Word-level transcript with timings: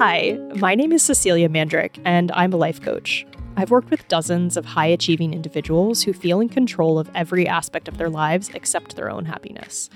Hi, 0.00 0.38
my 0.56 0.74
name 0.74 0.92
is 0.92 1.02
Cecelia 1.02 1.50
Mandryk, 1.50 2.00
and 2.06 2.32
I'm 2.32 2.54
a 2.54 2.56
life 2.56 2.80
coach. 2.80 3.26
I've 3.58 3.70
worked 3.70 3.90
with 3.90 4.08
dozens 4.08 4.56
of 4.56 4.64
high 4.64 4.86
achieving 4.86 5.34
individuals 5.34 6.02
who 6.02 6.14
feel 6.14 6.40
in 6.40 6.48
control 6.48 6.98
of 6.98 7.10
every 7.14 7.46
aspect 7.46 7.86
of 7.86 7.98
their 7.98 8.08
lives 8.08 8.48
except 8.54 8.96
their 8.96 9.10
own 9.10 9.26
happiness. 9.26 9.90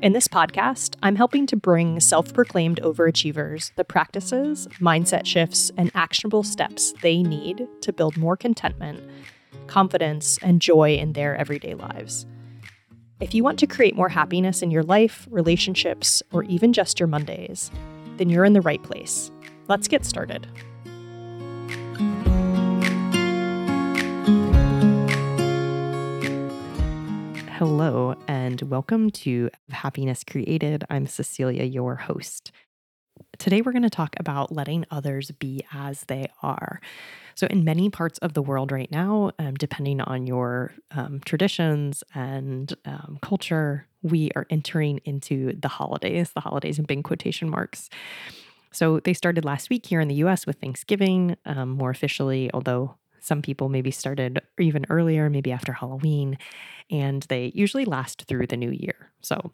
In 0.00 0.14
this 0.14 0.28
podcast, 0.28 0.96
I'm 1.02 1.14
helping 1.16 1.46
to 1.48 1.56
bring 1.56 2.00
self 2.00 2.32
proclaimed 2.32 2.80
overachievers 2.82 3.70
the 3.74 3.84
practices, 3.84 4.66
mindset 4.80 5.26
shifts, 5.26 5.70
and 5.76 5.90
actionable 5.94 6.42
steps 6.42 6.94
they 7.02 7.22
need 7.22 7.68
to 7.82 7.92
build 7.92 8.16
more 8.16 8.38
contentment, 8.38 9.02
confidence, 9.66 10.38
and 10.38 10.62
joy 10.62 10.94
in 10.94 11.12
their 11.12 11.36
everyday 11.36 11.74
lives. 11.74 12.24
If 13.20 13.34
you 13.34 13.44
want 13.44 13.58
to 13.58 13.66
create 13.66 13.94
more 13.94 14.08
happiness 14.08 14.62
in 14.62 14.70
your 14.70 14.84
life, 14.84 15.28
relationships, 15.30 16.22
or 16.32 16.44
even 16.44 16.72
just 16.72 16.98
your 16.98 17.08
Mondays, 17.08 17.70
then 18.16 18.30
you're 18.30 18.44
in 18.44 18.52
the 18.52 18.60
right 18.60 18.82
place. 18.82 19.30
Let's 19.66 19.88
get 19.88 20.04
started. 20.04 20.46
Hello, 27.52 28.14
and 28.28 28.60
welcome 28.62 29.08
to 29.10 29.48
Happiness 29.70 30.22
Created. 30.22 30.84
I'm 30.90 31.06
Cecelia, 31.06 31.64
your 31.64 31.94
host. 31.96 32.52
Today, 33.38 33.62
we're 33.62 33.72
going 33.72 33.82
to 33.82 33.90
talk 33.90 34.14
about 34.20 34.52
letting 34.52 34.84
others 34.90 35.30
be 35.30 35.64
as 35.72 36.02
they 36.08 36.26
are. 36.42 36.82
So, 37.34 37.46
in 37.46 37.64
many 37.64 37.88
parts 37.88 38.18
of 38.18 38.34
the 38.34 38.42
world 38.42 38.70
right 38.70 38.90
now, 38.90 39.30
um, 39.38 39.54
depending 39.54 40.02
on 40.02 40.26
your 40.26 40.74
um, 40.90 41.20
traditions 41.24 42.04
and 42.14 42.74
um, 42.84 43.18
culture, 43.22 43.86
we 44.02 44.30
are 44.36 44.46
entering 44.50 45.00
into 45.06 45.54
the 45.58 45.68
holidays, 45.68 46.32
the 46.32 46.40
holidays 46.40 46.78
in 46.78 46.84
big 46.84 47.02
quotation 47.02 47.48
marks. 47.48 47.88
So, 48.74 49.00
they 49.00 49.14
started 49.14 49.44
last 49.44 49.70
week 49.70 49.86
here 49.86 50.00
in 50.00 50.08
the 50.08 50.16
US 50.16 50.46
with 50.46 50.56
Thanksgiving, 50.60 51.36
um, 51.46 51.70
more 51.70 51.90
officially, 51.90 52.50
although 52.52 52.96
some 53.20 53.40
people 53.40 53.70
maybe 53.70 53.90
started 53.90 54.40
even 54.58 54.84
earlier, 54.90 55.30
maybe 55.30 55.50
after 55.52 55.72
Halloween, 55.72 56.36
and 56.90 57.22
they 57.30 57.52
usually 57.54 57.86
last 57.86 58.24
through 58.26 58.48
the 58.48 58.56
new 58.56 58.70
year. 58.70 59.12
So, 59.22 59.52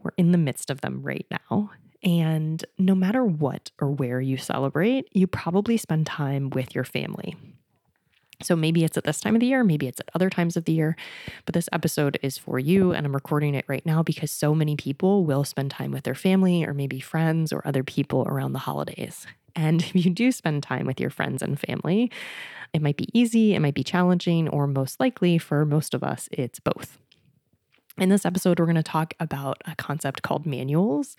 we're 0.00 0.12
in 0.16 0.32
the 0.32 0.38
midst 0.38 0.70
of 0.70 0.82
them 0.82 1.02
right 1.02 1.26
now. 1.30 1.70
And 2.04 2.64
no 2.78 2.94
matter 2.94 3.24
what 3.24 3.72
or 3.80 3.90
where 3.90 4.20
you 4.20 4.36
celebrate, 4.36 5.08
you 5.12 5.26
probably 5.26 5.76
spend 5.76 6.06
time 6.06 6.50
with 6.50 6.74
your 6.74 6.84
family. 6.84 7.34
So 8.40 8.54
maybe 8.54 8.84
it's 8.84 8.96
at 8.96 9.04
this 9.04 9.20
time 9.20 9.34
of 9.34 9.40
the 9.40 9.46
year, 9.46 9.64
maybe 9.64 9.88
it's 9.88 9.98
at 9.98 10.08
other 10.14 10.30
times 10.30 10.56
of 10.56 10.64
the 10.64 10.72
year, 10.72 10.96
but 11.44 11.54
this 11.54 11.68
episode 11.72 12.18
is 12.22 12.38
for 12.38 12.58
you. 12.60 12.92
And 12.92 13.04
I'm 13.04 13.14
recording 13.14 13.54
it 13.54 13.64
right 13.66 13.84
now 13.84 14.02
because 14.04 14.30
so 14.30 14.54
many 14.54 14.76
people 14.76 15.24
will 15.24 15.42
spend 15.42 15.72
time 15.72 15.90
with 15.90 16.04
their 16.04 16.14
family 16.14 16.64
or 16.64 16.72
maybe 16.72 17.00
friends 17.00 17.52
or 17.52 17.66
other 17.66 17.82
people 17.82 18.22
around 18.28 18.52
the 18.52 18.60
holidays. 18.60 19.26
And 19.56 19.82
if 19.94 19.94
you 19.94 20.10
do 20.10 20.30
spend 20.30 20.62
time 20.62 20.86
with 20.86 21.00
your 21.00 21.10
friends 21.10 21.42
and 21.42 21.58
family, 21.58 22.12
it 22.72 22.80
might 22.80 22.96
be 22.96 23.08
easy, 23.18 23.54
it 23.54 23.60
might 23.60 23.74
be 23.74 23.82
challenging, 23.82 24.48
or 24.48 24.66
most 24.66 25.00
likely 25.00 25.38
for 25.38 25.64
most 25.64 25.94
of 25.94 26.04
us, 26.04 26.28
it's 26.30 26.60
both. 26.60 26.98
In 27.98 28.10
this 28.10 28.24
episode, 28.24 28.60
we're 28.60 28.66
going 28.66 28.76
to 28.76 28.82
talk 28.84 29.14
about 29.18 29.60
a 29.66 29.74
concept 29.74 30.22
called 30.22 30.46
manuals, 30.46 31.16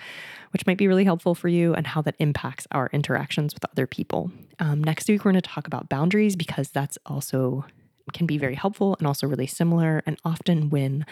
which 0.52 0.66
might 0.66 0.78
be 0.78 0.88
really 0.88 1.04
helpful 1.04 1.36
for 1.36 1.50
you 1.50 1.74
and 1.74 1.86
how 1.86 2.02
that 2.04 2.16
impacts 2.20 2.68
our 2.72 2.90
interactions 2.94 3.54
with 3.54 3.66
other 3.70 3.86
people. 3.86 4.32
Um, 4.60 4.82
next 4.82 5.10
week, 5.10 5.26
we're 5.26 5.34
going 5.34 5.42
to 5.42 5.50
talk 5.50 5.68
about 5.68 5.90
boundaries 5.90 6.38
because 6.38 6.70
that's 6.70 6.98
also 7.06 7.66
can 8.14 8.26
be 8.26 8.38
very 8.38 8.56
helpful 8.56 8.96
and 8.98 9.06
also 9.06 9.28
really 9.28 9.46
similar. 9.46 10.02
And 10.06 10.18
often, 10.24 10.70
when 10.70 11.06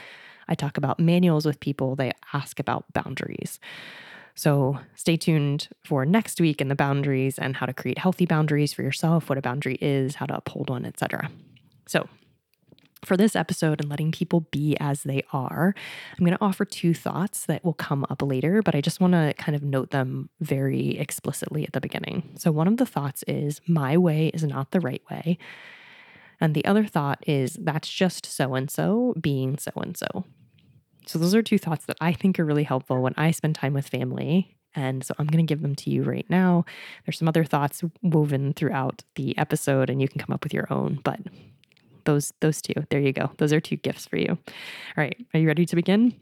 I 0.47 0.55
talk 0.55 0.77
about 0.77 1.01
manuals 1.01 1.45
with 1.45 1.59
people, 1.59 1.97
they 1.97 2.13
ask 2.33 2.59
about 2.61 2.85
boundaries. 2.93 3.59
So 4.35 4.79
stay 4.95 5.17
tuned 5.17 5.67
for 5.83 6.05
next 6.05 6.39
week 6.39 6.61
and 6.61 6.71
the 6.71 6.75
boundaries 6.75 7.37
and 7.37 7.57
how 7.57 7.65
to 7.65 7.73
create 7.73 7.97
healthy 7.97 8.25
boundaries 8.25 8.71
for 8.71 8.83
yourself, 8.83 9.27
what 9.27 9.37
a 9.37 9.41
boundary 9.41 9.77
is, 9.81 10.15
how 10.15 10.27
to 10.27 10.37
uphold 10.37 10.69
one, 10.69 10.85
etc. 10.85 11.29
So 11.87 12.07
for 13.05 13.17
this 13.17 13.35
episode 13.35 13.81
and 13.81 13.89
letting 13.89 14.11
people 14.11 14.41
be 14.51 14.75
as 14.79 15.03
they 15.03 15.23
are, 15.31 15.73
I'm 16.17 16.25
going 16.25 16.37
to 16.37 16.43
offer 16.43 16.65
two 16.65 16.93
thoughts 16.93 17.45
that 17.45 17.63
will 17.63 17.73
come 17.73 18.05
up 18.09 18.21
later, 18.21 18.61
but 18.61 18.75
I 18.75 18.81
just 18.81 18.99
want 18.99 19.13
to 19.13 19.33
kind 19.37 19.55
of 19.55 19.63
note 19.63 19.91
them 19.91 20.29
very 20.39 20.97
explicitly 20.97 21.63
at 21.63 21.73
the 21.73 21.81
beginning. 21.81 22.31
So, 22.37 22.51
one 22.51 22.67
of 22.67 22.77
the 22.77 22.85
thoughts 22.85 23.23
is, 23.27 23.61
my 23.67 23.97
way 23.97 24.27
is 24.27 24.43
not 24.43 24.71
the 24.71 24.79
right 24.79 25.03
way. 25.09 25.37
And 26.39 26.53
the 26.53 26.65
other 26.65 26.85
thought 26.85 27.23
is, 27.27 27.57
that's 27.59 27.89
just 27.89 28.25
so 28.25 28.55
and 28.55 28.69
so 28.69 29.15
being 29.19 29.57
so 29.57 29.71
and 29.75 29.95
so. 29.97 30.25
So, 31.05 31.19
those 31.19 31.35
are 31.35 31.43
two 31.43 31.57
thoughts 31.57 31.85
that 31.85 31.97
I 32.01 32.13
think 32.13 32.39
are 32.39 32.45
really 32.45 32.63
helpful 32.63 33.01
when 33.01 33.13
I 33.17 33.31
spend 33.31 33.55
time 33.55 33.73
with 33.73 33.87
family. 33.87 34.57
And 34.75 35.03
so 35.03 35.15
I'm 35.17 35.25
going 35.25 35.43
to 35.43 35.49
give 35.49 35.63
them 35.63 35.73
to 35.75 35.89
you 35.89 36.03
right 36.03 36.25
now. 36.29 36.63
There's 37.03 37.17
some 37.17 37.27
other 37.27 37.43
thoughts 37.43 37.83
woven 38.03 38.53
throughout 38.53 39.03
the 39.15 39.35
episode, 39.35 39.89
and 39.89 39.99
you 39.99 40.07
can 40.07 40.19
come 40.19 40.31
up 40.31 40.43
with 40.43 40.53
your 40.53 40.71
own. 40.71 40.99
But 41.03 41.19
those 42.07 42.33
those 42.39 42.61
two. 42.61 42.73
There 42.89 43.01
you 43.01 43.13
go. 43.13 43.29
Those 43.37 43.53
are 43.53 43.59
two 43.59 43.75
gifts 43.75 44.07
for 44.07 44.17
you. 44.17 44.29
All 44.29 44.37
right, 44.97 45.15
are 45.33 45.39
you 45.39 45.47
ready 45.47 45.65
to 45.67 45.75
begin? 45.75 46.15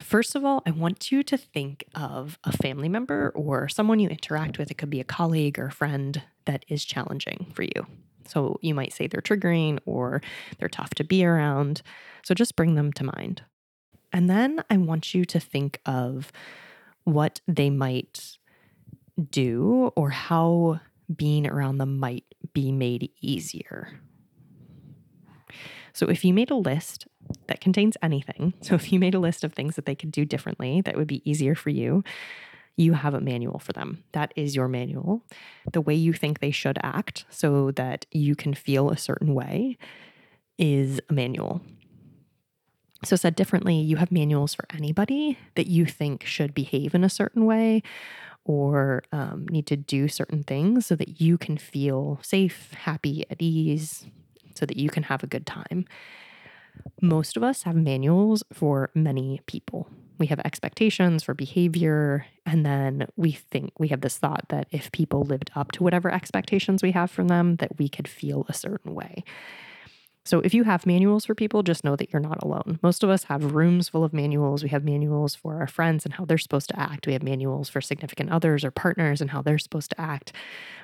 First 0.00 0.34
of 0.34 0.44
all, 0.44 0.62
I 0.66 0.72
want 0.72 1.10
you 1.10 1.22
to 1.22 1.38
think 1.38 1.84
of 1.94 2.38
a 2.44 2.54
family 2.54 2.88
member 2.88 3.30
or 3.34 3.68
someone 3.68 4.00
you 4.00 4.08
interact 4.10 4.58
with. 4.58 4.70
It 4.70 4.74
could 4.74 4.90
be 4.90 5.00
a 5.00 5.04
colleague 5.04 5.58
or 5.58 5.66
a 5.66 5.72
friend 5.72 6.20
that 6.44 6.64
is 6.68 6.84
challenging 6.84 7.50
for 7.54 7.62
you. 7.62 7.86
So 8.26 8.58
you 8.60 8.74
might 8.74 8.92
say 8.92 9.06
they're 9.06 9.22
triggering 9.22 9.78
or 9.86 10.20
they're 10.58 10.68
tough 10.68 10.90
to 10.96 11.04
be 11.04 11.24
around. 11.24 11.82
So 12.24 12.34
just 12.34 12.56
bring 12.56 12.74
them 12.74 12.92
to 12.94 13.04
mind. 13.04 13.42
And 14.12 14.28
then 14.28 14.62
I 14.68 14.76
want 14.76 15.14
you 15.14 15.24
to 15.24 15.40
think 15.40 15.80
of 15.86 16.30
what 17.04 17.40
they 17.48 17.70
might 17.70 18.36
do 19.30 19.92
or 19.96 20.10
how 20.10 20.80
being 21.16 21.46
around 21.46 21.78
them 21.78 21.98
might 21.98 22.24
be 22.52 22.72
made 22.72 23.10
easier. 23.20 24.00
So, 25.92 26.06
if 26.08 26.24
you 26.24 26.32
made 26.32 26.50
a 26.50 26.56
list 26.56 27.06
that 27.46 27.60
contains 27.60 27.96
anything, 28.02 28.54
so 28.60 28.74
if 28.74 28.92
you 28.92 28.98
made 28.98 29.14
a 29.14 29.20
list 29.20 29.44
of 29.44 29.52
things 29.52 29.76
that 29.76 29.86
they 29.86 29.94
could 29.94 30.12
do 30.12 30.24
differently 30.24 30.80
that 30.82 30.96
would 30.96 31.06
be 31.06 31.28
easier 31.28 31.54
for 31.54 31.70
you, 31.70 32.02
you 32.76 32.94
have 32.94 33.14
a 33.14 33.20
manual 33.20 33.58
for 33.58 33.72
them. 33.72 34.02
That 34.12 34.32
is 34.34 34.56
your 34.56 34.66
manual. 34.66 35.22
The 35.72 35.82
way 35.82 35.94
you 35.94 36.14
think 36.14 36.40
they 36.40 36.50
should 36.50 36.78
act 36.82 37.26
so 37.28 37.70
that 37.72 38.06
you 38.10 38.34
can 38.34 38.54
feel 38.54 38.90
a 38.90 38.96
certain 38.96 39.34
way 39.34 39.76
is 40.58 41.00
a 41.10 41.12
manual. 41.12 41.60
So, 43.04 43.16
said 43.16 43.34
differently, 43.34 43.76
you 43.76 43.96
have 43.96 44.12
manuals 44.12 44.54
for 44.54 44.64
anybody 44.72 45.36
that 45.56 45.66
you 45.66 45.84
think 45.84 46.24
should 46.24 46.54
behave 46.54 46.94
in 46.94 47.04
a 47.04 47.10
certain 47.10 47.44
way 47.44 47.82
or 48.44 49.02
um, 49.12 49.46
need 49.48 49.66
to 49.68 49.76
do 49.76 50.08
certain 50.08 50.42
things 50.42 50.86
so 50.86 50.96
that 50.96 51.20
you 51.20 51.38
can 51.38 51.56
feel 51.56 52.18
safe, 52.22 52.72
happy, 52.74 53.24
at 53.30 53.40
ease, 53.40 54.06
so 54.54 54.66
that 54.66 54.76
you 54.76 54.88
can 54.90 55.04
have 55.04 55.22
a 55.22 55.26
good 55.26 55.46
time. 55.46 55.84
Most 57.00 57.36
of 57.36 57.42
us 57.42 57.62
have 57.64 57.76
manuals 57.76 58.42
for 58.52 58.90
many 58.94 59.40
people. 59.46 59.88
We 60.18 60.26
have 60.26 60.40
expectations 60.40 61.22
for 61.22 61.34
behavior, 61.34 62.26
and 62.46 62.64
then 62.64 63.06
we 63.16 63.32
think 63.32 63.72
we 63.78 63.88
have 63.88 64.02
this 64.02 64.18
thought 64.18 64.46
that 64.48 64.68
if 64.70 64.92
people 64.92 65.22
lived 65.22 65.50
up 65.56 65.72
to 65.72 65.82
whatever 65.82 66.12
expectations 66.12 66.82
we 66.82 66.92
have 66.92 67.10
from 67.10 67.28
them, 67.28 67.56
that 67.56 67.78
we 67.78 67.88
could 67.88 68.08
feel 68.08 68.46
a 68.48 68.54
certain 68.54 68.94
way. 68.94 69.24
So 70.24 70.38
if 70.40 70.54
you 70.54 70.62
have 70.62 70.86
manuals 70.86 71.24
for 71.24 71.34
people, 71.34 71.64
just 71.64 71.82
know 71.82 71.96
that 71.96 72.12
you're 72.12 72.20
not 72.22 72.42
alone. 72.42 72.78
Most 72.80 73.02
of 73.02 73.10
us 73.10 73.24
have 73.24 73.54
rooms 73.54 73.88
full 73.88 74.04
of 74.04 74.12
manuals. 74.12 74.62
We 74.62 74.68
have 74.68 74.84
manuals 74.84 75.34
for 75.34 75.58
our 75.58 75.66
friends 75.66 76.04
and 76.04 76.14
how 76.14 76.24
they're 76.24 76.38
supposed 76.38 76.68
to 76.68 76.78
act. 76.78 77.06
We 77.06 77.12
have 77.14 77.24
manuals 77.24 77.68
for 77.68 77.80
significant 77.80 78.30
others 78.30 78.64
or 78.64 78.70
partners 78.70 79.20
and 79.20 79.30
how 79.30 79.42
they're 79.42 79.58
supposed 79.58 79.90
to 79.90 80.00
act. 80.00 80.32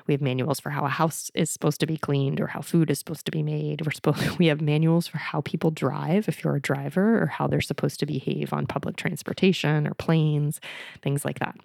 We 0.07 0.13
have 0.13 0.21
manuals 0.21 0.59
for 0.59 0.71
how 0.71 0.83
a 0.83 0.89
house 0.89 1.31
is 1.33 1.49
supposed 1.49 1.79
to 1.79 1.87
be 1.87 1.97
cleaned 1.97 2.41
or 2.41 2.47
how 2.47 2.61
food 2.61 2.91
is 2.91 2.99
supposed 2.99 3.25
to 3.27 3.31
be 3.31 3.43
made. 3.43 3.85
We're 3.85 3.91
supposed 3.91 4.37
we 4.39 4.47
have 4.47 4.59
manuals 4.59 5.07
for 5.07 5.19
how 5.19 5.41
people 5.41 5.71
drive 5.71 6.27
if 6.27 6.43
you're 6.43 6.57
a 6.57 6.61
driver 6.61 7.23
or 7.23 7.27
how 7.27 7.47
they're 7.47 7.61
supposed 7.61 8.01
to 8.01 8.05
behave 8.05 8.51
on 8.51 8.67
public 8.67 8.97
transportation 8.97 9.87
or 9.87 9.93
planes, 9.93 10.59
things 11.01 11.23
like 11.23 11.39
that. 11.39 11.55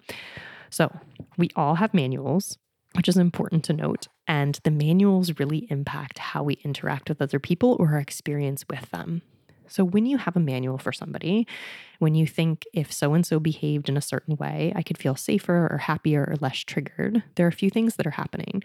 So, 0.69 0.97
we 1.37 1.49
all 1.55 1.75
have 1.75 1.93
manuals 1.93 2.57
which 2.95 3.09
is 3.09 3.17
important 3.17 3.63
to 3.65 3.73
note. 3.73 4.07
And 4.27 4.59
the 4.63 4.71
manuals 4.71 5.39
really 5.39 5.67
impact 5.69 6.17
how 6.17 6.43
we 6.43 6.55
interact 6.63 7.09
with 7.09 7.21
other 7.21 7.39
people 7.39 7.77
or 7.79 7.93
our 7.93 7.99
experience 7.99 8.65
with 8.69 8.89
them. 8.91 9.21
So, 9.67 9.83
when 9.83 10.05
you 10.05 10.17
have 10.17 10.35
a 10.35 10.39
manual 10.39 10.77
for 10.77 10.91
somebody, 10.91 11.47
when 11.99 12.15
you 12.15 12.27
think 12.27 12.65
if 12.73 12.91
so 12.93 13.13
and 13.13 13.25
so 13.25 13.39
behaved 13.39 13.89
in 13.89 13.97
a 13.97 14.01
certain 14.01 14.35
way, 14.35 14.71
I 14.75 14.83
could 14.83 14.97
feel 14.97 15.15
safer 15.15 15.67
or 15.71 15.79
happier 15.79 16.23
or 16.23 16.35
less 16.39 16.59
triggered, 16.59 17.23
there 17.35 17.45
are 17.45 17.49
a 17.49 17.53
few 17.53 17.69
things 17.69 17.95
that 17.95 18.05
are 18.05 18.11
happening. 18.11 18.63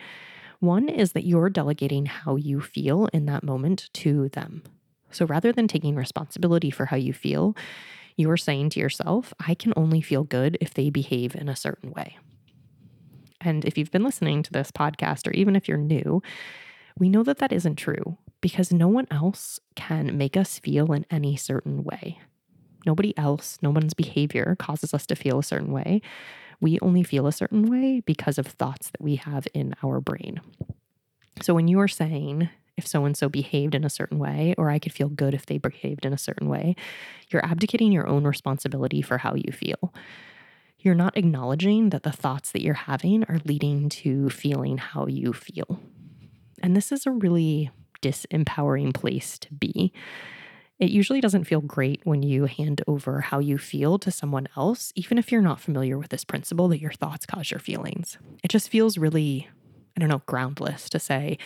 One 0.59 0.89
is 0.89 1.12
that 1.12 1.25
you're 1.25 1.49
delegating 1.49 2.05
how 2.07 2.37
you 2.37 2.61
feel 2.61 3.07
in 3.15 3.25
that 3.27 3.43
moment 3.43 3.89
to 3.95 4.29
them. 4.31 4.62
So, 5.11 5.25
rather 5.25 5.53
than 5.53 5.69
taking 5.69 5.95
responsibility 5.95 6.71
for 6.71 6.87
how 6.87 6.97
you 6.97 7.12
feel, 7.12 7.57
you 8.17 8.31
are 8.31 8.37
saying 8.37 8.71
to 8.71 8.81
yourself, 8.81 9.33
I 9.47 9.55
can 9.55 9.73
only 9.77 10.03
feel 10.03 10.25
good 10.25 10.59
if 10.61 10.75
they 10.75 10.91
behave 10.91 11.35
in 11.35 11.49
a 11.49 11.57
certain 11.57 11.93
way. 11.93 12.19
And 13.41 13.65
if 13.65 13.79
you've 13.79 13.91
been 13.91 14.05
listening 14.05 14.43
to 14.43 14.53
this 14.53 14.71
podcast, 14.71 15.27
or 15.27 15.33
even 15.33 15.57
if 15.57 15.69
you're 15.69 15.79
new, 15.79 16.23
we 16.99 17.09
know 17.09 17.23
that 17.23 17.39
that 17.39 17.53
isn't 17.53 17.77
true 17.77 18.19
because 18.41 18.73
no 18.73 18.89
one 18.89 19.07
else 19.11 19.61
can 19.75 20.17
make 20.17 20.37
us 20.37 20.59
feel 20.59 20.93
in 20.93 21.07
any 21.11 21.37
certain 21.37 21.85
way. 21.85 22.19
Nobody 22.87 23.17
else, 23.19 23.59
no 23.63 23.71
one's 23.71 23.95
behavior 23.95 24.57
causes 24.59 24.95
us 24.95 25.07
to 25.07 25.15
feel 25.15 25.39
a 25.39 25.45
certain 25.45 25.73
way. 25.73 26.01
We 26.61 26.79
only 26.81 27.03
feel 27.03 27.27
a 27.27 27.33
certain 27.33 27.71
way 27.71 28.01
because 28.01 28.39
of 28.39 28.47
thoughts 28.47 28.91
that 28.91 29.01
we 29.01 29.17
have 29.17 29.47
in 29.55 29.75
our 29.83 30.01
brain. 30.01 30.41
So 31.43 31.55
when 31.55 31.69
you 31.69 31.81
are 31.81 31.89
saying, 31.89 32.51
if 32.77 32.87
so 32.87 33.05
and 33.05 33.17
so 33.17 33.29
behaved 33.29 33.75
in 33.75 33.85
a 33.85 33.91
certain 33.91 34.19
way, 34.19 34.55
or 34.59 34.71
I 34.71 34.79
could 34.79 34.93
feel 34.93 35.09
good 35.09 35.35
if 35.35 35.47
they 35.47 35.59
behaved 35.59 36.05
in 36.05 36.13
a 36.13 36.19
certain 36.19 36.49
way, 36.49 36.77
you're 37.29 37.45
abdicating 37.45 37.93
your 37.93 38.07
own 38.07 38.25
responsibility 38.25 39.03
for 39.03 39.19
how 39.19 39.35
you 39.35 39.53
feel. 39.53 39.93
You're 40.82 40.94
not 40.94 41.17
acknowledging 41.17 41.91
that 41.91 42.05
the 42.05 42.12
thoughts 42.12 42.53
that 42.53 42.62
you're 42.62 42.75
having 42.75 43.25
are 43.25 43.41
leading 43.44 43.91
to 43.91 44.31
feeling 44.31 44.79
how 44.79 45.06
you 45.06 45.35
feel. 45.35 45.79
And 46.62 46.75
this 46.75 46.91
is 46.91 47.06
a 47.06 47.11
really 47.11 47.71
disempowering 48.00 48.94
place 48.94 49.38
to 49.41 49.53
be. 49.53 49.93
It 50.79 50.91
usually 50.91 51.21
doesn't 51.21 51.44
feel 51.44 51.61
great 51.61 52.00
when 52.05 52.23
you 52.23 52.47
hand 52.47 52.81
over 52.87 53.21
how 53.21 53.38
you 53.38 53.59
feel 53.59 53.99
to 53.99 54.11
someone 54.11 54.49
else, 54.56 54.94
even 54.97 55.19
if 55.19 55.31
you're 55.31 55.43
not 55.43 55.61
familiar 55.61 55.99
with 55.99 56.09
this 56.09 56.25
principle 56.25 56.69
that 56.69 56.81
your 56.81 56.93
thoughts 56.93 57.26
cause 57.26 57.50
your 57.50 57.61
feelings. 57.61 58.17
It 58.43 58.49
just 58.49 58.71
feels 58.71 58.97
really, 58.97 59.50
I 60.00 60.02
don't 60.02 60.08
know, 60.08 60.23
groundless 60.25 60.88
to 60.91 60.99
say, 60.99 61.37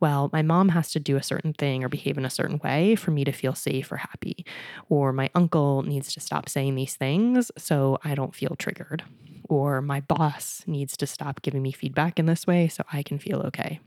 well, 0.00 0.30
my 0.32 0.42
mom 0.42 0.70
has 0.70 0.90
to 0.92 0.98
do 0.98 1.16
a 1.16 1.22
certain 1.22 1.52
thing 1.52 1.84
or 1.84 1.88
behave 1.88 2.18
in 2.18 2.24
a 2.24 2.30
certain 2.30 2.58
way 2.58 2.96
for 2.96 3.12
me 3.12 3.22
to 3.22 3.30
feel 3.30 3.54
safe 3.54 3.92
or 3.92 3.98
happy. 3.98 4.44
Or 4.88 5.12
my 5.12 5.30
uncle 5.32 5.82
needs 5.82 6.12
to 6.14 6.20
stop 6.20 6.48
saying 6.48 6.74
these 6.74 6.96
things 6.96 7.52
so 7.56 7.98
I 8.02 8.16
don't 8.16 8.34
feel 8.34 8.56
triggered. 8.58 9.04
Or 9.48 9.80
my 9.80 10.00
boss 10.00 10.64
needs 10.66 10.96
to 10.96 11.06
stop 11.06 11.40
giving 11.42 11.62
me 11.62 11.70
feedback 11.70 12.18
in 12.18 12.26
this 12.26 12.48
way 12.48 12.66
so 12.66 12.82
I 12.92 13.04
can 13.04 13.20
feel 13.20 13.42
okay. 13.42 13.78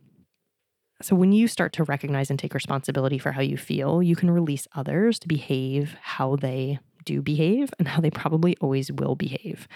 So, 1.01 1.17
when 1.17 1.33
you 1.33 1.49
start 1.49 1.73
to 1.73 1.83
recognize 1.83 2.29
and 2.29 2.39
take 2.39 2.53
responsibility 2.53 3.17
for 3.17 3.33
how 3.33 3.41
you 3.41 3.57
feel, 3.57 4.01
you 4.01 4.15
can 4.15 4.31
release 4.31 4.69
others 4.73 5.19
to 5.19 5.27
behave 5.27 5.97
how 6.01 6.37
they 6.37 6.79
do 7.03 7.21
behave 7.21 7.73
and 7.77 7.89
how 7.89 7.99
they 7.99 8.09
probably 8.09 8.55
always 8.61 8.89
will 8.89 9.15
behave. 9.15 9.67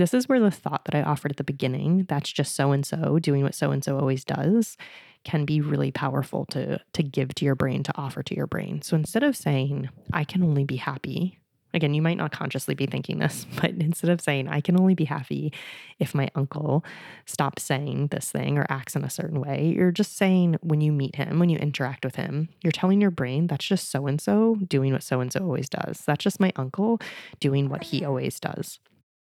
This 0.00 0.14
is 0.14 0.28
where 0.28 0.40
the 0.40 0.50
thought 0.50 0.86
that 0.86 0.94
I 0.94 1.02
offered 1.02 1.30
at 1.30 1.36
the 1.36 1.44
beginning, 1.44 2.06
that's 2.08 2.32
just 2.32 2.56
so 2.56 2.72
and 2.72 2.86
so 2.86 3.18
doing 3.18 3.42
what 3.42 3.54
so 3.54 3.70
and 3.70 3.84
so 3.84 3.98
always 3.98 4.24
does, 4.24 4.76
can 5.24 5.44
be 5.44 5.60
really 5.60 5.90
powerful 5.90 6.46
to, 6.46 6.80
to 6.94 7.02
give 7.02 7.34
to 7.34 7.44
your 7.44 7.54
brain, 7.54 7.82
to 7.82 7.92
offer 7.96 8.22
to 8.22 8.34
your 8.34 8.46
brain. 8.46 8.80
So 8.80 8.96
instead 8.96 9.22
of 9.22 9.36
saying, 9.36 9.90
I 10.12 10.24
can 10.24 10.42
only 10.42 10.64
be 10.64 10.76
happy 10.76 11.40
Again, 11.72 11.94
you 11.94 12.02
might 12.02 12.16
not 12.16 12.32
consciously 12.32 12.74
be 12.74 12.86
thinking 12.86 13.18
this, 13.18 13.46
but 13.60 13.70
instead 13.70 14.10
of 14.10 14.20
saying, 14.20 14.48
I 14.48 14.60
can 14.60 14.78
only 14.78 14.94
be 14.94 15.04
happy 15.04 15.52
if 15.98 16.14
my 16.14 16.28
uncle 16.34 16.84
stops 17.26 17.62
saying 17.62 18.08
this 18.08 18.30
thing 18.30 18.58
or 18.58 18.66
acts 18.68 18.96
in 18.96 19.04
a 19.04 19.10
certain 19.10 19.40
way, 19.40 19.72
you're 19.76 19.92
just 19.92 20.16
saying 20.16 20.56
when 20.62 20.80
you 20.80 20.92
meet 20.92 21.16
him, 21.16 21.38
when 21.38 21.48
you 21.48 21.58
interact 21.58 22.04
with 22.04 22.16
him, 22.16 22.48
you're 22.62 22.72
telling 22.72 23.00
your 23.00 23.10
brain 23.10 23.46
that's 23.46 23.64
just 23.64 23.90
so 23.90 24.06
and 24.06 24.20
so 24.20 24.56
doing 24.66 24.92
what 24.92 25.02
so 25.02 25.20
and 25.20 25.32
so 25.32 25.40
always 25.40 25.68
does. 25.68 26.02
That's 26.06 26.24
just 26.24 26.40
my 26.40 26.52
uncle 26.56 27.00
doing 27.38 27.68
what 27.68 27.84
he 27.84 28.04
always 28.04 28.40
does. 28.40 28.80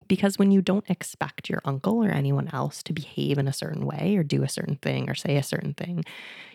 Because 0.07 0.37
when 0.37 0.51
you 0.51 0.61
don't 0.61 0.89
expect 0.89 1.49
your 1.49 1.61
uncle 1.65 2.03
or 2.03 2.09
anyone 2.09 2.49
else 2.53 2.83
to 2.83 2.93
behave 2.93 3.37
in 3.37 3.47
a 3.47 3.53
certain 3.53 3.85
way 3.85 4.15
or 4.15 4.23
do 4.23 4.43
a 4.43 4.49
certain 4.49 4.75
thing 4.77 5.09
or 5.09 5.15
say 5.15 5.37
a 5.37 5.43
certain 5.43 5.73
thing, 5.73 6.03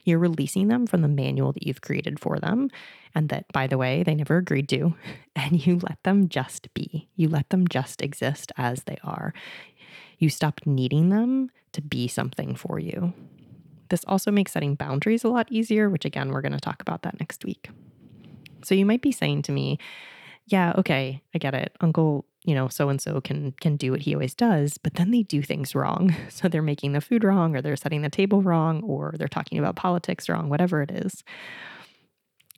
you're 0.05 0.19
releasing 0.19 0.69
them 0.69 0.87
from 0.87 1.03
the 1.03 1.09
manual 1.09 1.53
that 1.53 1.67
you've 1.67 1.81
created 1.81 2.21
for 2.21 2.39
them. 2.39 2.71
And 3.15 3.29
that, 3.31 3.47
by 3.53 3.67
the 3.67 3.79
way, 3.79 4.03
they 4.03 4.15
never 4.15 4.37
agreed 4.37 4.69
to. 4.71 4.95
And 5.37 5.65
you 5.65 5.79
let 5.79 6.03
them 6.03 6.29
just 6.29 6.75
be. 6.75 7.09
You 7.15 7.29
let 7.29 7.51
them 7.51 7.69
just 7.69 8.03
exist 8.03 8.51
as 8.57 8.83
they 8.83 8.99
are. 9.05 9.33
You 10.19 10.31
stop 10.31 10.61
needing 10.67 11.11
them 11.11 11.51
to 11.73 11.81
be 11.81 12.09
something 12.09 12.57
for 12.57 12.81
you. 12.81 13.13
This 13.89 14.05
also 14.07 14.31
makes 14.31 14.53
setting 14.53 14.75
boundaries 14.75 15.25
a 15.25 15.29
lot 15.29 15.51
easier, 15.51 15.89
which 15.89 16.05
again, 16.05 16.31
we're 16.31 16.43
going 16.43 16.53
to 16.53 16.61
talk 16.61 16.83
about 16.83 17.03
that 17.03 17.21
next 17.21 17.45
week. 17.45 17.71
So 18.65 18.75
you 18.75 18.85
might 18.85 19.01
be 19.01 19.13
saying 19.13 19.43
to 19.43 19.53
me, 19.53 19.79
yeah, 20.47 20.73
okay, 20.79 21.23
I 21.35 21.39
get 21.39 21.55
it. 21.55 21.77
Uncle 21.81 22.25
you 22.49 22.55
know 22.55 22.67
so 22.67 22.89
and 22.89 22.99
so 22.99 23.21
can 23.21 23.53
can 23.61 23.77
do 23.77 23.91
what 23.91 24.01
he 24.01 24.15
always 24.15 24.35
does 24.35 24.79
but 24.79 24.95
then 24.95 25.11
they 25.11 25.23
do 25.23 25.43
things 25.43 25.75
wrong. 25.75 26.15
So 26.31 26.49
they're 26.49 26.63
making 26.63 26.93
the 26.93 27.01
food 27.01 27.25
wrong 27.25 27.57
or 27.57 27.61
they're 27.61 27.75
setting 27.75 28.03
the 28.03 28.09
table 28.09 28.43
wrong 28.43 28.83
or 28.83 29.15
they're 29.19 29.27
talking 29.29 29.59
about 29.59 29.77
politics 29.77 30.29
wrong 30.29 30.49
whatever 30.49 30.83
it 30.83 30.91
is. 30.91 31.25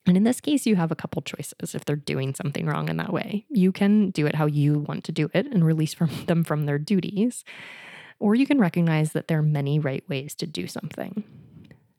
And 0.07 0.17
in 0.17 0.25
this 0.25 0.41
case 0.41 0.67
you 0.67 0.77
have 0.77 0.93
a 0.93 0.97
couple 0.97 1.23
choices 1.23 1.75
if 1.75 1.85
they're 1.85 1.97
doing 1.97 2.35
something 2.35 2.67
wrong 2.67 2.89
in 2.89 2.99
that 2.99 3.13
way. 3.13 3.47
You 3.49 3.73
can 3.73 4.11
do 4.11 4.27
it 4.27 4.35
how 4.35 4.47
you 4.47 4.81
want 4.81 5.05
to 5.05 5.13
do 5.13 5.31
it 5.33 5.47
and 5.47 5.65
release 5.65 5.95
from 5.95 6.11
them 6.27 6.45
from 6.45 6.67
their 6.67 6.79
duties 6.79 7.45
or 8.19 8.35
you 8.35 8.47
can 8.47 8.59
recognize 8.59 9.13
that 9.13 9.29
there 9.29 9.39
are 9.39 9.43
many 9.43 9.79
right 9.79 10.05
ways 10.09 10.35
to 10.37 10.47
do 10.47 10.67
something 10.67 11.25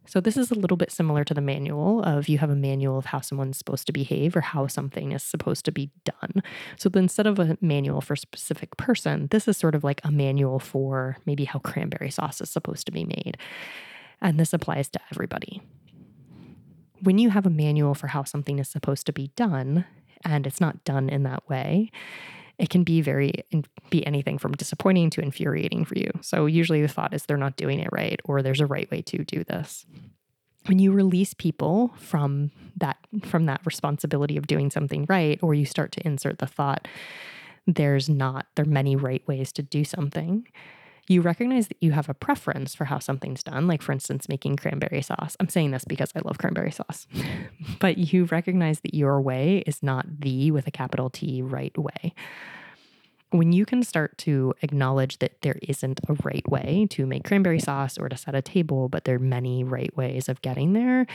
so, 0.08 0.20
this 0.20 0.36
is 0.36 0.50
a 0.50 0.56
little 0.56 0.78
bit 0.78 0.92
similar 0.92 1.24
to 1.24 1.34
the 1.34 1.42
manual 1.42 2.02
of 2.02 2.28
you 2.28 2.40
have 2.40 2.50
a 2.50 2.56
manual 2.56 2.98
of 2.98 3.06
how 3.06 3.22
someone's 3.22 3.58
supposed 3.58 3.86
to 3.86 3.94
behave 3.94 4.36
or 4.36 4.42
how 4.42 4.66
something 4.66 5.12
is 5.12 5.22
supposed 5.22 5.64
to 5.66 5.72
be 5.72 5.92
done. 6.04 6.42
So, 6.78 6.90
instead 6.96 7.28
of 7.28 7.38
a 7.38 7.58
manual 7.62 8.02
for 8.02 8.16
a 8.16 8.18
specific 8.18 8.76
person, 8.78 9.28
this 9.30 9.48
is 9.48 9.58
sort 9.58 9.76
of 9.76 9.84
like 9.84 10.02
a 10.04 10.12
manual 10.12 10.60
for 10.60 11.18
maybe 11.26 11.46
how 11.46 11.60
cranberry 11.60 12.10
sauce 12.10 12.42
is 12.42 12.50
supposed 12.50 12.88
to 12.88 12.92
be 12.92 13.06
made. 13.06 13.38
And 14.22 14.40
this 14.40 14.54
applies 14.54 14.90
to 14.90 15.00
everybody. 15.12 15.62
When 17.02 17.20
you 17.20 17.30
have 17.30 17.46
a 17.46 17.52
manual 17.52 17.94
for 17.94 18.08
how 18.08 18.24
something 18.24 18.60
is 18.60 18.70
supposed 18.70 19.06
to 19.06 19.14
be 19.14 19.28
done, 19.36 19.86
and 20.26 20.48
it's 20.48 20.62
not 20.62 20.84
done 20.84 21.10
in 21.10 21.24
that 21.24 21.48
way, 21.48 21.92
it 22.62 22.70
can 22.70 22.84
be 22.84 23.02
very 23.02 23.44
be 23.90 24.06
anything 24.06 24.38
from 24.38 24.52
disappointing 24.54 25.10
to 25.10 25.22
infuriating 25.22 25.84
for 25.84 25.98
you. 25.98 26.12
So 26.22 26.46
usually 26.46 26.84
the 26.84 26.88
thought 26.88 27.12
is 27.12 27.26
they're 27.26 27.36
not 27.36 27.58
doing 27.58 27.80
it 27.80 27.90
right 27.92 28.20
or 28.24 28.44
there's 28.44 28.62
a 28.62 28.68
right 28.68 28.90
way 28.92 29.02
to 29.02 29.24
do 29.26 29.44
this. 29.44 29.84
When 30.68 30.78
you 30.78 30.92
release 30.92 31.34
people 31.34 31.92
from 31.98 32.52
that 32.78 32.98
from 33.26 33.48
that 33.48 33.62
responsibility 33.66 34.38
of 34.38 34.46
doing 34.46 34.70
something 34.70 35.08
right 35.10 35.40
or 35.42 35.56
you 35.56 35.66
start 35.66 35.92
to 35.94 36.06
insert 36.06 36.38
the 36.38 36.46
thought 36.46 36.88
there's 37.66 38.08
not 38.08 38.46
there 38.56 38.64
are 38.64 38.70
many 38.70 38.96
right 38.96 39.28
ways 39.28 39.52
to 39.54 39.64
do 39.64 39.84
something 39.84 40.48
you 41.12 41.22
recognize 41.22 41.68
that 41.68 41.78
you 41.82 41.92
have 41.92 42.10
a 42.10 42.14
preference 42.14 42.74
for 42.74 42.86
how 42.86 42.98
something's 42.98 43.44
done, 43.44 43.68
like 43.68 43.82
for 43.82 43.92
instance, 43.92 44.30
making 44.30 44.56
cranberry 44.56 45.02
sauce. 45.02 45.36
I'm 45.40 45.50
saying 45.50 45.72
this 45.72 45.84
because 45.84 46.12
I 46.16 46.22
love 46.24 46.38
cranberry 46.38 46.72
sauce, 46.72 47.06
but 47.80 47.98
you 47.98 48.26
recognize 48.26 48.80
that 48.80 48.96
your 48.96 49.22
way 49.22 49.64
is 49.68 49.84
not 49.84 50.22
the 50.22 50.52
with 50.52 50.68
a 50.68 50.72
capital 50.72 51.10
T 51.10 51.42
right 51.42 51.78
way. 51.78 52.14
When 53.32 53.54
you 53.54 53.66
can 53.66 53.84
start 53.84 54.18
to 54.20 54.54
acknowledge 54.62 55.20
that 55.20 55.42
there 55.42 55.58
isn't 55.62 56.02
a 56.10 56.16
right 56.24 56.50
way 56.50 56.88
to 56.92 57.06
make 57.06 57.24
cranberry 57.24 57.60
sauce 57.60 57.98
or 57.98 58.10
to 58.10 58.18
set 58.18 58.36
a 58.36 58.42
table, 58.42 58.90
but 58.90 59.06
there 59.06 59.16
are 59.16 59.20
many 59.20 59.64
right 59.64 59.96
ways 59.96 60.28
of 60.28 60.42
getting 60.42 60.74
there, 60.74 61.08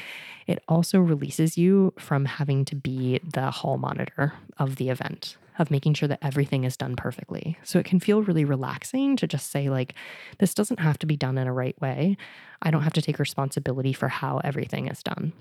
it 0.47 0.63
also 0.67 0.99
releases 0.99 1.59
you 1.59 1.93
from 1.99 2.25
having 2.25 2.65
to 2.67 2.75
be 2.75 3.21
the 3.23 3.51
hall 3.51 3.77
monitor 3.77 4.33
of 4.59 4.76
the 4.76 4.88
event 4.88 5.37
of 5.59 5.71
making 5.71 5.95
sure 5.95 6.09
that 6.09 6.19
everything 6.23 6.65
is 6.65 6.77
done 6.77 6.97
perfectly. 6.97 7.59
So 7.63 7.79
it 7.79 7.85
can 7.85 8.01
feel 8.01 8.23
really 8.23 8.45
relaxing 8.45 9.17
to 9.17 9.27
just 9.27 9.51
say, 9.51 9.69
like, 9.71 9.95
this 10.39 10.55
doesn't 10.55 10.81
have 10.81 10.99
to 11.01 11.07
be 11.07 11.17
done 11.17 11.39
in 11.39 11.47
a 11.47 11.53
right 11.53 11.81
way. 11.81 12.17
I 12.63 12.71
don't 12.71 12.83
have 12.83 12.95
to 12.95 13.03
take 13.03 13.19
responsibility 13.19 13.93
for 13.93 14.09
how 14.09 14.39
everything 14.39 14.89
is 14.89 15.03
done. 15.03 15.33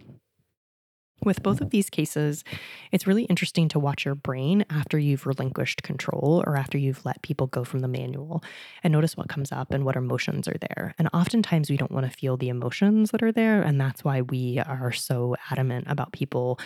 With 1.23 1.41
both 1.41 1.61
of 1.61 1.69
these 1.69 1.89
cases, 1.89 2.43
it's 2.91 3.07
really 3.07 3.23
interesting 3.23 3.69
to 3.69 3.79
watch 3.79 4.03
your 4.03 4.15
brain 4.15 4.65
after 4.69 4.99
you've 4.99 5.25
relinquished 5.25 5.81
control 5.81 6.43
or 6.45 6.57
after 6.57 6.77
you've 6.77 7.05
let 7.05 7.21
people 7.21 7.47
go 7.47 7.63
from 7.63 7.79
the 7.79 7.87
manual 7.87 8.43
and 8.83 8.91
notice 8.91 9.15
what 9.15 9.29
comes 9.29 9.51
up 9.51 9.73
and 9.73 9.85
what 9.85 9.95
emotions 9.95 10.47
are 10.47 10.57
there. 10.59 10.93
And 10.99 11.09
oftentimes 11.13 11.69
we 11.69 11.77
don't 11.77 11.91
want 11.91 12.05
to 12.05 12.15
feel 12.15 12.35
the 12.35 12.49
emotions 12.49 13.11
that 13.11 13.23
are 13.23 13.31
there. 13.31 13.61
And 13.61 13.79
that's 13.79 14.03
why 14.03 14.21
we 14.21 14.59
are 14.59 14.91
so 14.91 15.37
adamant 15.49 15.85
about 15.87 16.11
people 16.11 16.59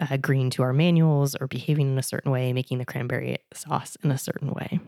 agreeing 0.00 0.50
to 0.50 0.62
our 0.62 0.72
manuals 0.72 1.34
or 1.36 1.46
behaving 1.46 1.92
in 1.92 1.98
a 1.98 2.02
certain 2.02 2.30
way, 2.30 2.52
making 2.52 2.78
the 2.78 2.84
cranberry 2.84 3.38
sauce 3.52 3.96
in 4.02 4.10
a 4.10 4.18
certain 4.18 4.50
way. 4.50 4.80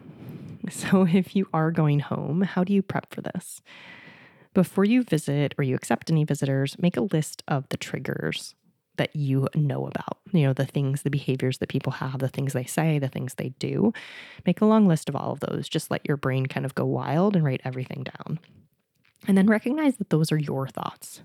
So, 0.70 1.06
if 1.12 1.36
you 1.36 1.48
are 1.52 1.70
going 1.70 2.00
home, 2.00 2.42
how 2.42 2.64
do 2.64 2.72
you 2.72 2.82
prep 2.82 3.14
for 3.14 3.20
this? 3.20 3.62
Before 4.54 4.84
you 4.84 5.02
visit 5.02 5.54
or 5.58 5.64
you 5.64 5.74
accept 5.74 6.10
any 6.10 6.24
visitors, 6.24 6.76
make 6.78 6.96
a 6.96 7.02
list 7.02 7.42
of 7.46 7.68
the 7.68 7.76
triggers 7.76 8.54
that 8.96 9.14
you 9.14 9.48
know 9.54 9.86
about. 9.86 10.18
You 10.32 10.46
know, 10.46 10.52
the 10.52 10.64
things, 10.64 11.02
the 11.02 11.10
behaviors 11.10 11.58
that 11.58 11.68
people 11.68 11.92
have, 11.92 12.18
the 12.18 12.28
things 12.28 12.52
they 12.54 12.64
say, 12.64 12.98
the 12.98 13.08
things 13.08 13.34
they 13.34 13.50
do. 13.58 13.92
Make 14.46 14.60
a 14.60 14.66
long 14.66 14.86
list 14.86 15.08
of 15.08 15.16
all 15.16 15.32
of 15.32 15.40
those. 15.40 15.68
Just 15.68 15.90
let 15.90 16.06
your 16.06 16.16
brain 16.16 16.46
kind 16.46 16.64
of 16.64 16.74
go 16.74 16.86
wild 16.86 17.36
and 17.36 17.44
write 17.44 17.60
everything 17.64 18.04
down. 18.04 18.38
And 19.28 19.36
then 19.36 19.46
recognize 19.46 19.96
that 19.96 20.10
those 20.10 20.32
are 20.32 20.38
your 20.38 20.68
thoughts. 20.68 21.22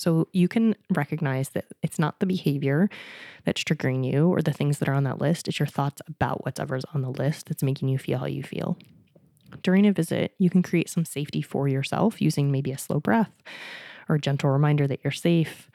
So 0.00 0.28
you 0.32 0.48
can 0.48 0.76
recognize 0.88 1.50
that 1.50 1.66
it's 1.82 1.98
not 1.98 2.20
the 2.20 2.26
behavior 2.26 2.88
that's 3.44 3.62
triggering 3.62 4.02
you 4.10 4.28
or 4.28 4.40
the 4.40 4.50
things 4.50 4.78
that 4.78 4.88
are 4.88 4.94
on 4.94 5.04
that 5.04 5.20
list. 5.20 5.46
It's 5.46 5.58
your 5.58 5.66
thoughts 5.66 6.00
about 6.08 6.42
whatever's 6.42 6.86
on 6.94 7.02
the 7.02 7.10
list 7.10 7.48
that's 7.48 7.62
making 7.62 7.90
you 7.90 7.98
feel 7.98 8.16
how 8.16 8.24
you 8.24 8.42
feel. 8.42 8.78
During 9.62 9.86
a 9.86 9.92
visit, 9.92 10.32
you 10.38 10.48
can 10.48 10.62
create 10.62 10.88
some 10.88 11.04
safety 11.04 11.42
for 11.42 11.68
yourself 11.68 12.22
using 12.22 12.50
maybe 12.50 12.72
a 12.72 12.78
slow 12.78 12.98
breath 12.98 13.30
or 14.08 14.14
a 14.14 14.18
gentle 14.18 14.48
reminder 14.48 14.86
that 14.86 15.00
you're 15.04 15.10
safe. 15.10 15.70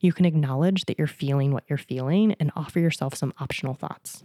You 0.00 0.14
can 0.14 0.24
acknowledge 0.24 0.86
that 0.86 0.96
you're 0.96 1.06
feeling 1.06 1.52
what 1.52 1.64
you're 1.68 1.76
feeling 1.76 2.36
and 2.40 2.50
offer 2.56 2.80
yourself 2.80 3.16
some 3.16 3.34
optional 3.38 3.74
thoughts. 3.74 4.24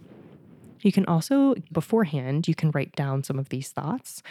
You 0.80 0.90
can 0.90 1.04
also, 1.04 1.54
beforehand, 1.70 2.48
you 2.48 2.54
can 2.54 2.70
write 2.70 2.96
down 2.96 3.22
some 3.22 3.38
of 3.38 3.50
these 3.50 3.68
thoughts 3.68 4.22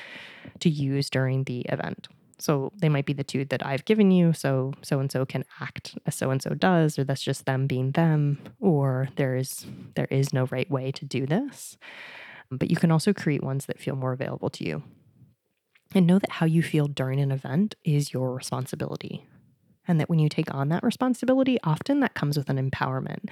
to 0.59 0.71
use 0.71 1.11
during 1.11 1.43
the 1.43 1.67
event. 1.69 2.07
So 2.39 2.71
they 2.75 2.89
might 2.89 3.05
be 3.05 3.13
the 3.13 3.23
two 3.23 3.45
that 3.45 3.65
I've 3.65 3.85
given 3.85 4.11
you. 4.11 4.33
So 4.33 4.73
so 4.81 4.99
and 4.99 5.11
so 5.11 5.25
can 5.25 5.45
act 5.61 5.97
as 6.05 6.15
so 6.15 6.31
and 6.31 6.41
so 6.41 6.51
does, 6.53 6.97
or 6.99 7.03
that's 7.03 7.21
just 7.23 7.45
them 7.45 7.67
being 7.67 7.91
them, 7.91 8.39
or 8.59 9.09
there 9.15 9.35
is 9.35 9.65
there 9.95 10.07
is 10.11 10.33
no 10.33 10.45
right 10.47 10.69
way 10.69 10.91
to 10.91 11.05
do 11.05 11.25
this. 11.25 11.77
but 12.51 12.69
you 12.69 12.75
can 12.77 12.91
also 12.91 13.13
create 13.13 13.43
ones 13.43 13.65
that 13.65 13.79
feel 13.79 13.95
more 13.95 14.13
available 14.13 14.49
to 14.51 14.65
you. 14.65 14.83
And 15.95 16.07
know 16.07 16.19
that 16.19 16.31
how 16.31 16.45
you 16.45 16.63
feel 16.63 16.87
during 16.87 17.19
an 17.19 17.31
event 17.31 17.75
is 17.83 18.13
your 18.13 18.33
responsibility. 18.33 19.27
And 19.87 19.99
that 19.99 20.09
when 20.09 20.19
you 20.19 20.29
take 20.29 20.53
on 20.53 20.69
that 20.69 20.83
responsibility, 20.83 21.57
often 21.63 21.99
that 21.99 22.13
comes 22.13 22.37
with 22.37 22.49
an 22.49 22.69
empowerment 22.69 23.29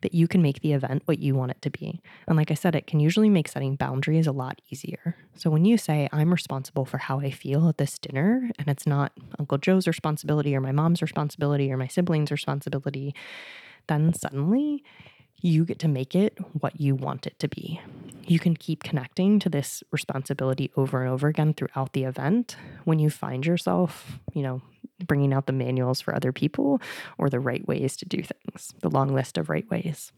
that 0.00 0.14
you 0.14 0.28
can 0.28 0.42
make 0.42 0.60
the 0.60 0.72
event 0.72 1.02
what 1.06 1.18
you 1.18 1.34
want 1.34 1.50
it 1.50 1.62
to 1.62 1.70
be. 1.70 2.00
And 2.26 2.36
like 2.36 2.50
I 2.50 2.54
said, 2.54 2.74
it 2.74 2.86
can 2.86 3.00
usually 3.00 3.28
make 3.28 3.48
setting 3.48 3.74
boundaries 3.74 4.26
a 4.26 4.32
lot 4.32 4.60
easier. 4.70 5.16
So 5.34 5.50
when 5.50 5.64
you 5.64 5.76
say, 5.76 6.08
I'm 6.12 6.30
responsible 6.30 6.84
for 6.84 6.98
how 6.98 7.18
I 7.20 7.30
feel 7.30 7.68
at 7.68 7.78
this 7.78 7.98
dinner, 7.98 8.50
and 8.58 8.68
it's 8.68 8.86
not 8.86 9.12
Uncle 9.38 9.58
Joe's 9.58 9.88
responsibility 9.88 10.54
or 10.54 10.60
my 10.60 10.72
mom's 10.72 11.02
responsibility 11.02 11.72
or 11.72 11.76
my 11.76 11.88
sibling's 11.88 12.30
responsibility, 12.30 13.14
then 13.88 14.12
suddenly 14.12 14.84
you 15.40 15.64
get 15.64 15.78
to 15.80 15.88
make 15.88 16.14
it 16.14 16.36
what 16.52 16.80
you 16.80 16.94
want 16.94 17.26
it 17.26 17.38
to 17.38 17.48
be. 17.48 17.80
You 18.26 18.38
can 18.38 18.56
keep 18.56 18.82
connecting 18.82 19.38
to 19.40 19.48
this 19.48 19.82
responsibility 19.90 20.70
over 20.76 21.02
and 21.02 21.10
over 21.10 21.28
again 21.28 21.54
throughout 21.54 21.92
the 21.92 22.04
event 22.04 22.56
when 22.84 22.98
you 22.98 23.08
find 23.08 23.46
yourself, 23.46 24.18
you 24.34 24.42
know, 24.42 24.60
bringing 25.06 25.32
out 25.32 25.46
the 25.46 25.52
manuals 25.52 26.00
for 26.00 26.14
other 26.14 26.32
people 26.32 26.80
or 27.16 27.30
the 27.30 27.40
right 27.40 27.66
ways 27.66 27.96
to 27.96 28.04
do 28.04 28.22
things, 28.22 28.74
the 28.80 28.90
long 28.90 29.14
list 29.14 29.38
of 29.38 29.48
right 29.48 29.68
ways. 29.70 30.12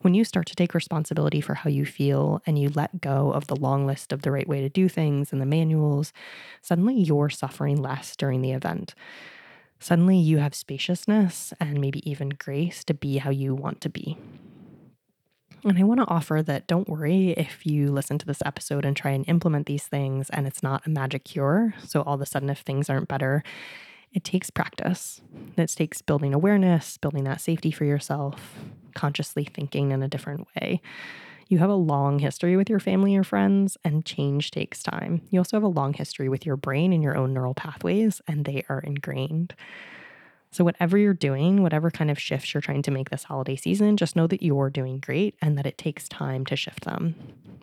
When 0.00 0.14
you 0.14 0.24
start 0.24 0.46
to 0.48 0.56
take 0.56 0.74
responsibility 0.74 1.40
for 1.40 1.54
how 1.54 1.70
you 1.70 1.84
feel 1.86 2.42
and 2.46 2.58
you 2.58 2.70
let 2.70 3.00
go 3.00 3.32
of 3.32 3.46
the 3.46 3.56
long 3.56 3.86
list 3.86 4.12
of 4.12 4.22
the 4.22 4.32
right 4.32 4.48
way 4.48 4.60
to 4.60 4.68
do 4.68 4.88
things 4.88 5.32
and 5.32 5.40
the 5.40 5.46
manuals, 5.46 6.12
suddenly 6.62 6.94
you're 6.94 7.30
suffering 7.30 7.80
less 7.80 8.16
during 8.16 8.40
the 8.40 8.52
event. 8.52 8.94
Suddenly 9.78 10.18
you 10.18 10.38
have 10.38 10.54
spaciousness 10.54 11.52
and 11.60 11.80
maybe 11.80 12.08
even 12.08 12.30
grace 12.30 12.82
to 12.84 12.94
be 12.94 13.18
how 13.18 13.30
you 13.30 13.54
want 13.54 13.80
to 13.82 13.88
be. 13.88 14.16
And 15.64 15.78
I 15.78 15.82
want 15.82 16.00
to 16.00 16.06
offer 16.06 16.42
that 16.42 16.66
don't 16.66 16.88
worry 16.88 17.30
if 17.30 17.66
you 17.66 17.90
listen 17.90 18.18
to 18.18 18.26
this 18.26 18.42
episode 18.44 18.84
and 18.84 18.96
try 18.96 19.10
and 19.10 19.28
implement 19.28 19.66
these 19.66 19.84
things 19.84 20.30
and 20.30 20.46
it's 20.46 20.62
not 20.62 20.86
a 20.86 20.90
magic 20.90 21.24
cure. 21.24 21.74
So 21.84 22.02
all 22.02 22.14
of 22.14 22.20
a 22.20 22.26
sudden, 22.26 22.50
if 22.50 22.60
things 22.60 22.88
aren't 22.88 23.08
better, 23.08 23.42
it 24.12 24.22
takes 24.22 24.48
practice. 24.48 25.20
It 25.56 25.68
takes 25.68 26.02
building 26.02 26.32
awareness, 26.32 26.96
building 26.98 27.24
that 27.24 27.40
safety 27.40 27.70
for 27.70 27.84
yourself, 27.84 28.54
consciously 28.94 29.44
thinking 29.44 29.90
in 29.90 30.02
a 30.02 30.08
different 30.08 30.46
way. 30.54 30.80
You 31.48 31.58
have 31.58 31.70
a 31.70 31.74
long 31.74 32.18
history 32.18 32.56
with 32.56 32.68
your 32.68 32.80
family 32.80 33.16
or 33.16 33.22
friends, 33.22 33.76
and 33.84 34.04
change 34.04 34.50
takes 34.50 34.82
time. 34.82 35.22
You 35.30 35.40
also 35.40 35.56
have 35.56 35.62
a 35.62 35.68
long 35.68 35.92
history 35.94 36.28
with 36.28 36.44
your 36.44 36.56
brain 36.56 36.92
and 36.92 37.02
your 37.02 37.16
own 37.16 37.32
neural 37.32 37.54
pathways, 37.54 38.20
and 38.26 38.44
they 38.44 38.64
are 38.68 38.80
ingrained. 38.80 39.54
So, 40.56 40.64
whatever 40.64 40.96
you're 40.96 41.12
doing, 41.12 41.62
whatever 41.62 41.90
kind 41.90 42.10
of 42.10 42.18
shifts 42.18 42.54
you're 42.54 42.62
trying 42.62 42.80
to 42.84 42.90
make 42.90 43.10
this 43.10 43.24
holiday 43.24 43.56
season, 43.56 43.98
just 43.98 44.16
know 44.16 44.26
that 44.26 44.42
you're 44.42 44.70
doing 44.70 45.00
great 45.00 45.34
and 45.42 45.58
that 45.58 45.66
it 45.66 45.76
takes 45.76 46.08
time 46.08 46.46
to 46.46 46.56
shift 46.56 46.86
them. 46.86 47.14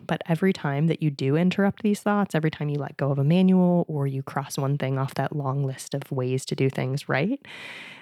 But 0.06 0.22
every 0.28 0.52
time 0.52 0.86
that 0.86 1.02
you 1.02 1.10
do 1.10 1.34
interrupt 1.34 1.82
these 1.82 2.00
thoughts, 2.00 2.36
every 2.36 2.52
time 2.52 2.68
you 2.68 2.78
let 2.78 2.96
go 2.96 3.10
of 3.10 3.18
a 3.18 3.24
manual 3.24 3.84
or 3.88 4.06
you 4.06 4.22
cross 4.22 4.56
one 4.56 4.78
thing 4.78 4.96
off 4.96 5.14
that 5.14 5.34
long 5.34 5.64
list 5.64 5.92
of 5.92 6.08
ways 6.12 6.44
to 6.44 6.54
do 6.54 6.70
things 6.70 7.08
right, 7.08 7.44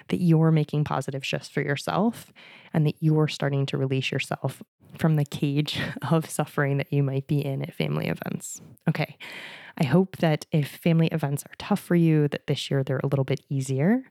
that 0.09 0.21
you're 0.21 0.51
making 0.51 0.83
positive 0.83 1.25
shifts 1.25 1.49
for 1.49 1.61
yourself 1.61 2.31
and 2.71 2.85
that 2.85 2.97
you're 2.99 3.27
starting 3.27 3.65
to 3.65 3.79
release 3.79 4.11
yourself 4.11 4.61
from 4.99 5.15
the 5.15 5.25
cage 5.25 5.81
of 6.11 6.29
suffering 6.29 6.77
that 6.77 6.93
you 6.93 7.01
might 7.01 7.25
be 7.25 7.43
in 7.43 7.63
at 7.63 7.73
family 7.73 8.09
events. 8.09 8.61
Okay. 8.87 9.17
I 9.77 9.85
hope 9.85 10.17
that 10.17 10.45
if 10.51 10.67
family 10.67 11.07
events 11.07 11.43
are 11.43 11.55
tough 11.57 11.79
for 11.79 11.95
you, 11.95 12.27
that 12.27 12.47
this 12.47 12.69
year 12.69 12.83
they're 12.83 13.01
a 13.03 13.07
little 13.07 13.25
bit 13.25 13.41
easier, 13.49 14.03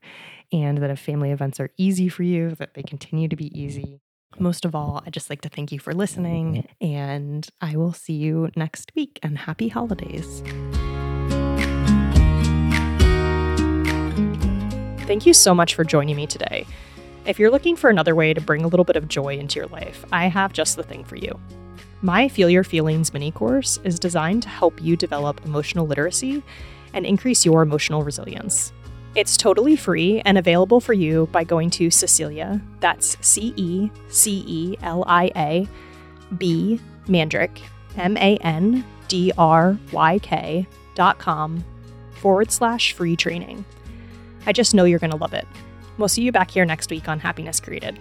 and 0.51 0.79
that 0.79 0.89
if 0.89 0.99
family 0.99 1.31
events 1.31 1.59
are 1.59 1.69
easy 1.77 2.09
for 2.09 2.23
you, 2.23 2.55
that 2.55 2.73
they 2.73 2.83
continue 2.83 3.27
to 3.29 3.35
be 3.35 3.57
easy. 3.57 4.01
Most 4.39 4.65
of 4.65 4.75
all, 4.75 5.01
I 5.05 5.09
just 5.09 5.29
like 5.29 5.41
to 5.41 5.49
thank 5.49 5.71
you 5.71 5.79
for 5.79 5.93
listening, 5.93 6.65
mm-hmm. 6.81 6.85
and 6.85 7.47
I 7.61 7.77
will 7.77 7.93
see 7.93 8.13
you 8.13 8.49
next 8.55 8.91
week. 8.95 9.19
And 9.23 9.37
happy 9.37 9.69
holidays. 9.69 10.43
Thank 15.05 15.25
you 15.25 15.33
so 15.33 15.53
much 15.53 15.75
for 15.75 15.83
joining 15.83 16.15
me 16.15 16.27
today. 16.27 16.65
If 17.25 17.39
you're 17.39 17.51
looking 17.51 17.75
for 17.77 17.89
another 17.89 18.15
way 18.15 18.33
to 18.33 18.41
bring 18.41 18.65
a 18.65 18.67
little 18.67 18.83
bit 18.83 18.97
of 18.97 19.07
joy 19.07 19.37
into 19.37 19.59
your 19.59 19.67
life, 19.67 20.03
I 20.11 20.27
have 20.27 20.51
just 20.51 20.75
the 20.75 20.83
thing 20.83 21.05
for 21.05 21.15
you. 21.15 21.39
My 22.05 22.27
Feel 22.27 22.49
Your 22.49 22.65
Feelings 22.65 23.13
mini 23.13 23.31
course 23.31 23.79
is 23.85 23.97
designed 23.97 24.43
to 24.43 24.49
help 24.49 24.81
you 24.81 24.97
develop 24.97 25.45
emotional 25.45 25.87
literacy 25.87 26.43
and 26.93 27.05
increase 27.05 27.45
your 27.45 27.61
emotional 27.61 28.03
resilience. 28.03 28.73
It's 29.15 29.37
totally 29.37 29.77
free 29.77 30.19
and 30.25 30.37
available 30.37 30.81
for 30.81 30.91
you 30.91 31.29
by 31.31 31.45
going 31.45 31.69
to 31.69 31.89
Cecelia, 31.89 32.61
that's 32.81 33.15
C 33.21 33.53
E 33.55 33.89
C 34.09 34.43
E 34.45 34.75
L 34.81 35.05
I 35.07 35.31
A, 35.37 35.65
B 36.37 36.81
Mandryk, 37.07 37.61
M 37.95 38.17
A 38.17 38.35
N 38.39 38.83
D 39.07 39.31
R 39.37 39.77
Y 39.93 40.19
K 40.19 40.67
dot 40.95 41.19
com 41.19 41.63
forward 42.15 42.51
slash 42.51 42.91
free 42.91 43.15
training. 43.15 43.63
I 44.45 44.51
just 44.51 44.75
know 44.75 44.83
you're 44.83 44.99
going 44.99 45.11
to 45.11 45.15
love 45.15 45.33
it. 45.33 45.47
We'll 45.97 46.09
see 46.09 46.23
you 46.23 46.33
back 46.33 46.51
here 46.51 46.65
next 46.65 46.89
week 46.89 47.07
on 47.07 47.21
Happiness 47.21 47.61
Created. 47.61 47.97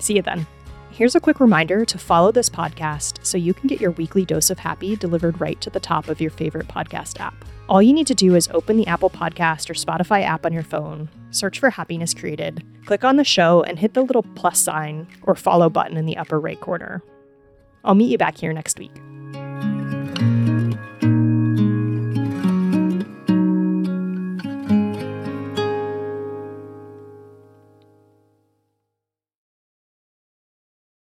See 0.00 0.16
you 0.16 0.22
then. 0.22 0.48
Here's 0.96 1.14
a 1.14 1.20
quick 1.20 1.40
reminder 1.40 1.84
to 1.84 1.98
follow 1.98 2.32
this 2.32 2.48
podcast 2.48 3.22
so 3.22 3.36
you 3.36 3.52
can 3.52 3.66
get 3.66 3.82
your 3.82 3.90
weekly 3.90 4.24
dose 4.24 4.48
of 4.48 4.58
happy 4.58 4.96
delivered 4.96 5.38
right 5.38 5.60
to 5.60 5.68
the 5.68 5.78
top 5.78 6.08
of 6.08 6.22
your 6.22 6.30
favorite 6.30 6.68
podcast 6.68 7.20
app. 7.20 7.34
All 7.68 7.82
you 7.82 7.92
need 7.92 8.06
to 8.06 8.14
do 8.14 8.34
is 8.34 8.48
open 8.54 8.78
the 8.78 8.86
Apple 8.86 9.10
Podcast 9.10 9.68
or 9.68 9.74
Spotify 9.74 10.22
app 10.22 10.46
on 10.46 10.54
your 10.54 10.62
phone, 10.62 11.10
search 11.32 11.58
for 11.58 11.68
Happiness 11.68 12.14
Created, 12.14 12.64
click 12.86 13.04
on 13.04 13.16
the 13.16 13.24
show, 13.24 13.62
and 13.64 13.78
hit 13.78 13.92
the 13.92 14.00
little 14.00 14.22
plus 14.36 14.58
sign 14.58 15.06
or 15.24 15.34
follow 15.34 15.68
button 15.68 15.98
in 15.98 16.06
the 16.06 16.16
upper 16.16 16.40
right 16.40 16.60
corner. 16.60 17.02
I'll 17.84 17.94
meet 17.94 18.10
you 18.10 18.16
back 18.16 18.38
here 18.38 18.54
next 18.54 18.78
week. 18.78 18.96